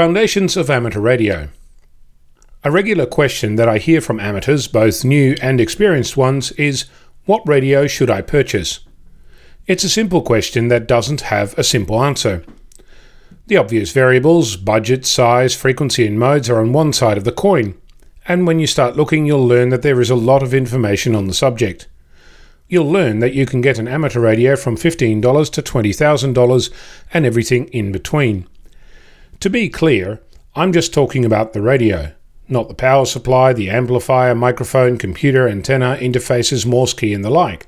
Foundations 0.00 0.56
of 0.56 0.70
Amateur 0.70 0.98
Radio. 0.98 1.50
A 2.64 2.70
regular 2.70 3.04
question 3.04 3.56
that 3.56 3.68
I 3.68 3.76
hear 3.76 4.00
from 4.00 4.18
amateurs, 4.18 4.66
both 4.66 5.04
new 5.04 5.36
and 5.42 5.60
experienced 5.60 6.16
ones, 6.16 6.52
is 6.52 6.86
What 7.26 7.46
radio 7.46 7.86
should 7.86 8.08
I 8.08 8.22
purchase? 8.22 8.80
It's 9.66 9.84
a 9.84 9.90
simple 9.90 10.22
question 10.22 10.68
that 10.68 10.86
doesn't 10.86 11.20
have 11.20 11.52
a 11.58 11.62
simple 11.62 12.02
answer. 12.02 12.42
The 13.48 13.58
obvious 13.58 13.92
variables, 13.92 14.56
budget, 14.56 15.04
size, 15.04 15.54
frequency, 15.54 16.06
and 16.06 16.18
modes, 16.18 16.48
are 16.48 16.60
on 16.62 16.72
one 16.72 16.94
side 16.94 17.18
of 17.18 17.24
the 17.24 17.30
coin, 17.30 17.74
and 18.26 18.46
when 18.46 18.58
you 18.58 18.66
start 18.66 18.96
looking, 18.96 19.26
you'll 19.26 19.46
learn 19.46 19.68
that 19.68 19.82
there 19.82 20.00
is 20.00 20.08
a 20.08 20.14
lot 20.14 20.42
of 20.42 20.54
information 20.54 21.14
on 21.14 21.26
the 21.26 21.34
subject. 21.34 21.88
You'll 22.68 22.90
learn 22.90 23.18
that 23.18 23.34
you 23.34 23.44
can 23.44 23.60
get 23.60 23.78
an 23.78 23.86
amateur 23.86 24.20
radio 24.20 24.56
from 24.56 24.78
$15 24.78 25.52
to 25.52 25.62
$20,000 25.62 26.70
and 27.12 27.26
everything 27.26 27.66
in 27.66 27.92
between. 27.92 28.46
To 29.40 29.48
be 29.48 29.70
clear, 29.70 30.20
I'm 30.54 30.70
just 30.70 30.92
talking 30.92 31.24
about 31.24 31.54
the 31.54 31.62
radio, 31.62 32.12
not 32.46 32.68
the 32.68 32.74
power 32.74 33.06
supply, 33.06 33.54
the 33.54 33.70
amplifier, 33.70 34.34
microphone, 34.34 34.98
computer, 34.98 35.48
antenna, 35.48 35.96
interfaces, 35.98 36.66
Morse 36.66 36.92
key, 36.92 37.14
and 37.14 37.24
the 37.24 37.30
like. 37.30 37.66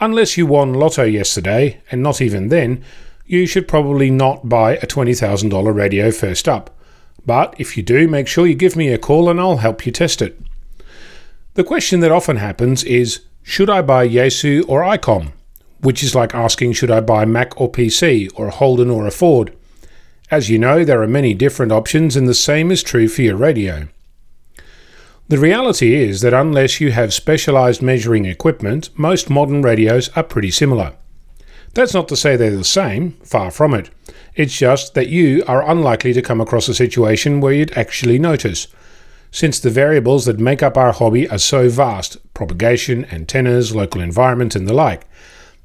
Unless 0.00 0.36
you 0.36 0.44
won 0.44 0.74
Lotto 0.74 1.04
yesterday, 1.04 1.80
and 1.92 2.02
not 2.02 2.20
even 2.20 2.48
then, 2.48 2.82
you 3.24 3.46
should 3.46 3.68
probably 3.68 4.10
not 4.10 4.48
buy 4.48 4.72
a 4.78 4.86
$20,000 4.86 5.72
radio 5.72 6.10
first 6.10 6.48
up. 6.48 6.76
But 7.24 7.54
if 7.56 7.76
you 7.76 7.84
do, 7.84 8.08
make 8.08 8.26
sure 8.26 8.48
you 8.48 8.56
give 8.56 8.74
me 8.74 8.88
a 8.88 8.98
call 8.98 9.30
and 9.30 9.40
I'll 9.40 9.58
help 9.58 9.86
you 9.86 9.92
test 9.92 10.20
it. 10.20 10.40
The 11.54 11.62
question 11.62 12.00
that 12.00 12.10
often 12.10 12.38
happens 12.38 12.82
is 12.82 13.20
Should 13.44 13.70
I 13.70 13.80
buy 13.80 14.08
Yaesu 14.08 14.68
or 14.68 14.82
ICOM? 14.82 15.30
Which 15.80 16.02
is 16.02 16.16
like 16.16 16.34
asking 16.34 16.72
Should 16.72 16.90
I 16.90 17.00
buy 17.00 17.24
Mac 17.26 17.60
or 17.60 17.70
PC, 17.70 18.28
or 18.34 18.48
a 18.48 18.50
Holden 18.50 18.90
or 18.90 19.06
a 19.06 19.12
Ford? 19.12 19.55
As 20.28 20.50
you 20.50 20.58
know, 20.58 20.84
there 20.84 21.00
are 21.02 21.08
many 21.08 21.34
different 21.34 21.70
options, 21.70 22.16
and 22.16 22.26
the 22.26 22.34
same 22.34 22.72
is 22.72 22.82
true 22.82 23.06
for 23.06 23.22
your 23.22 23.36
radio. 23.36 23.86
The 25.28 25.38
reality 25.38 25.94
is 25.94 26.20
that 26.20 26.34
unless 26.34 26.80
you 26.80 26.90
have 26.90 27.14
specialized 27.14 27.80
measuring 27.80 28.24
equipment, 28.24 28.90
most 28.98 29.30
modern 29.30 29.62
radios 29.62 30.08
are 30.16 30.24
pretty 30.24 30.50
similar. 30.50 30.94
That's 31.74 31.94
not 31.94 32.08
to 32.08 32.16
say 32.16 32.34
they're 32.34 32.56
the 32.56 32.64
same, 32.64 33.12
far 33.22 33.52
from 33.52 33.72
it. 33.72 33.90
It's 34.34 34.56
just 34.56 34.94
that 34.94 35.08
you 35.08 35.44
are 35.46 35.68
unlikely 35.68 36.12
to 36.14 36.22
come 36.22 36.40
across 36.40 36.68
a 36.68 36.74
situation 36.74 37.40
where 37.40 37.52
you'd 37.52 37.76
actually 37.78 38.18
notice. 38.18 38.66
Since 39.30 39.60
the 39.60 39.70
variables 39.70 40.24
that 40.24 40.40
make 40.40 40.62
up 40.62 40.76
our 40.76 40.92
hobby 40.92 41.28
are 41.28 41.38
so 41.38 41.68
vast 41.68 42.16
propagation, 42.34 43.04
antennas, 43.12 43.76
local 43.76 44.00
environment, 44.00 44.56
and 44.56 44.66
the 44.66 44.74
like 44.74 45.06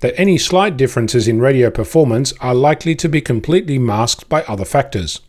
that 0.02 0.20
any 0.20 0.38
slight 0.38 0.78
differences 0.78 1.28
in 1.28 1.40
radio 1.40 1.70
performance 1.70 2.34
are 2.42 2.54
likely 2.54 2.96
to 2.96 3.08
be 3.08 3.22
completely 3.22 3.80
masked 3.80 4.28
by 4.28 4.44
other 4.44 4.66
factors. 4.66 5.22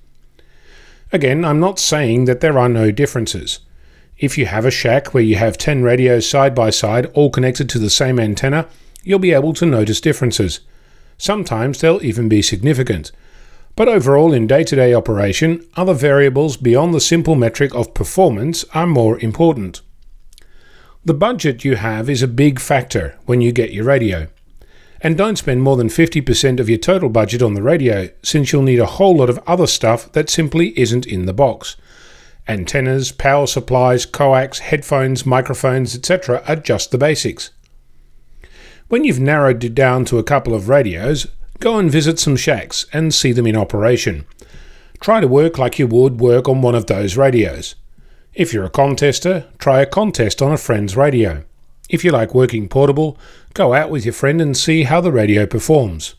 Again, 1.12 1.44
I'm 1.44 1.60
not 1.60 1.78
saying 1.78 2.24
that 2.24 2.40
there 2.40 2.58
are 2.58 2.70
no 2.70 2.90
differences. 2.90 3.60
If 4.18 4.38
you 4.38 4.46
have 4.46 4.64
a 4.64 4.70
shack 4.70 5.12
where 5.12 5.22
you 5.22 5.36
have 5.36 5.58
10 5.58 5.82
radios 5.82 6.28
side 6.28 6.54
by 6.54 6.70
side, 6.70 7.06
all 7.06 7.30
connected 7.30 7.68
to 7.70 7.78
the 7.78 7.90
same 7.90 8.18
antenna, 8.18 8.66
you'll 9.02 9.18
be 9.18 9.32
able 9.32 9.52
to 9.54 9.66
notice 9.66 10.00
differences. 10.00 10.60
Sometimes 11.18 11.80
they'll 11.80 12.04
even 12.04 12.28
be 12.28 12.40
significant. 12.40 13.12
But 13.76 13.88
overall, 13.88 14.32
in 14.32 14.46
day 14.46 14.64
to 14.64 14.76
day 14.76 14.94
operation, 14.94 15.66
other 15.76 15.94
variables 15.94 16.56
beyond 16.56 16.94
the 16.94 17.00
simple 17.00 17.34
metric 17.34 17.74
of 17.74 17.94
performance 17.94 18.64
are 18.74 18.86
more 18.86 19.18
important. 19.20 19.82
The 21.04 21.14
budget 21.14 21.64
you 21.64 21.76
have 21.76 22.08
is 22.08 22.22
a 22.22 22.28
big 22.28 22.60
factor 22.60 23.18
when 23.26 23.40
you 23.40 23.52
get 23.52 23.72
your 23.72 23.84
radio. 23.84 24.28
And 25.04 25.18
don't 25.18 25.36
spend 25.36 25.62
more 25.62 25.76
than 25.76 25.88
50% 25.88 26.60
of 26.60 26.68
your 26.68 26.78
total 26.78 27.08
budget 27.08 27.42
on 27.42 27.54
the 27.54 27.62
radio, 27.62 28.08
since 28.22 28.52
you'll 28.52 28.62
need 28.62 28.78
a 28.78 28.86
whole 28.86 29.16
lot 29.16 29.28
of 29.28 29.40
other 29.48 29.66
stuff 29.66 30.12
that 30.12 30.30
simply 30.30 30.78
isn't 30.78 31.06
in 31.06 31.26
the 31.26 31.32
box. 31.32 31.76
Antennas, 32.48 33.10
power 33.10 33.48
supplies, 33.48 34.06
coax, 34.06 34.60
headphones, 34.60 35.26
microphones, 35.26 35.96
etc. 35.96 36.42
are 36.46 36.56
just 36.56 36.92
the 36.92 36.98
basics. 36.98 37.50
When 38.88 39.02
you've 39.02 39.20
narrowed 39.20 39.64
it 39.64 39.74
down 39.74 40.04
to 40.06 40.18
a 40.18 40.24
couple 40.24 40.54
of 40.54 40.68
radios, 40.68 41.26
go 41.58 41.78
and 41.78 41.90
visit 41.90 42.18
some 42.20 42.36
shacks 42.36 42.86
and 42.92 43.12
see 43.12 43.32
them 43.32 43.46
in 43.46 43.56
operation. 43.56 44.24
Try 45.00 45.20
to 45.20 45.26
work 45.26 45.58
like 45.58 45.80
you 45.80 45.88
would 45.88 46.20
work 46.20 46.48
on 46.48 46.62
one 46.62 46.76
of 46.76 46.86
those 46.86 47.16
radios. 47.16 47.74
If 48.34 48.52
you're 48.52 48.64
a 48.64 48.70
contester, 48.70 49.46
try 49.58 49.80
a 49.80 49.86
contest 49.86 50.40
on 50.40 50.52
a 50.52 50.56
friend's 50.56 50.96
radio. 50.96 51.44
If 51.92 52.04
you 52.04 52.10
like 52.10 52.34
working 52.34 52.70
portable, 52.70 53.18
go 53.52 53.74
out 53.74 53.90
with 53.90 54.06
your 54.06 54.14
friend 54.14 54.40
and 54.40 54.56
see 54.56 54.84
how 54.84 55.02
the 55.02 55.12
radio 55.12 55.44
performs. 55.44 56.14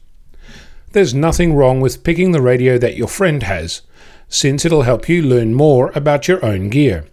There's 0.91 1.15
nothing 1.15 1.55
wrong 1.55 1.81
with 1.81 2.03
picking 2.03 2.31
the 2.31 2.43
radio 2.43 2.77
that 2.77 2.95
your 2.95 3.07
friend 3.07 3.41
has, 3.41 3.81
since 4.29 4.65
it'll 4.65 4.83
help 4.83 5.09
you 5.09 5.23
learn 5.23 5.55
more 5.55 5.91
about 5.95 6.27
your 6.27 6.45
own 6.45 6.69
gear. 6.69 7.05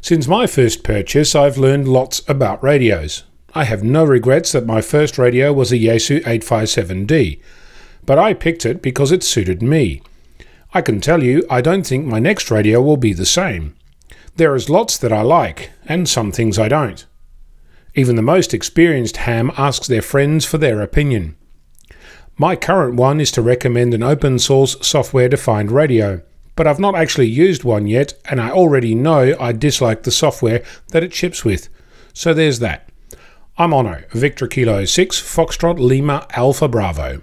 Since 0.00 0.28
my 0.28 0.46
first 0.46 0.84
purchase, 0.84 1.34
I've 1.34 1.58
learned 1.58 1.88
lots 1.88 2.22
about 2.28 2.62
radios. 2.62 3.24
I 3.52 3.64
have 3.64 3.82
no 3.82 4.04
regrets 4.04 4.52
that 4.52 4.64
my 4.64 4.80
first 4.80 5.18
radio 5.18 5.52
was 5.52 5.72
a 5.72 5.76
Yaesu 5.76 6.22
857D, 6.22 7.40
but 8.06 8.16
I 8.16 8.32
picked 8.32 8.64
it 8.64 8.80
because 8.80 9.10
it 9.10 9.24
suited 9.24 9.60
me. 9.60 10.02
I 10.72 10.82
can 10.82 11.00
tell 11.00 11.24
you, 11.24 11.44
I 11.50 11.60
don't 11.60 11.84
think 11.84 12.06
my 12.06 12.20
next 12.20 12.48
radio 12.48 12.80
will 12.80 12.96
be 12.96 13.12
the 13.12 13.26
same. 13.26 13.74
There 14.36 14.54
is 14.54 14.70
lots 14.70 14.96
that 14.98 15.12
I 15.12 15.22
like, 15.22 15.72
and 15.86 16.08
some 16.08 16.30
things 16.30 16.56
I 16.56 16.68
don't. 16.68 17.04
Even 17.94 18.16
the 18.16 18.22
most 18.22 18.54
experienced 18.54 19.18
ham 19.18 19.50
asks 19.56 19.86
their 19.86 20.02
friends 20.02 20.44
for 20.44 20.58
their 20.58 20.80
opinion. 20.80 21.36
My 22.36 22.56
current 22.56 22.94
one 22.94 23.20
is 23.20 23.32
to 23.32 23.42
recommend 23.42 23.92
an 23.92 24.02
open 24.02 24.38
source 24.38 24.76
software 24.86 25.28
defined 25.28 25.70
radio, 25.72 26.22
but 26.54 26.66
I've 26.66 26.78
not 26.78 26.94
actually 26.94 27.26
used 27.26 27.64
one 27.64 27.86
yet, 27.86 28.14
and 28.26 28.40
I 28.40 28.50
already 28.50 28.94
know 28.94 29.34
I 29.40 29.52
dislike 29.52 30.04
the 30.04 30.10
software 30.10 30.62
that 30.88 31.02
it 31.02 31.12
ships 31.12 31.44
with. 31.44 31.68
So 32.12 32.32
there's 32.32 32.60
that. 32.60 32.88
I'm 33.58 33.70
Onno, 33.70 34.08
Victor 34.12 34.46
Kilo 34.46 34.84
6, 34.84 35.20
Foxtrot 35.20 35.78
Lima 35.78 36.26
Alpha 36.30 36.68
Bravo. 36.68 37.18